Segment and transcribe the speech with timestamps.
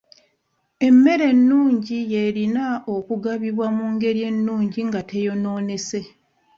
[0.87, 2.65] Emmere ennungi y'erina
[2.95, 6.01] okugabibwa mu ngeri ennungi nga teyonoonese.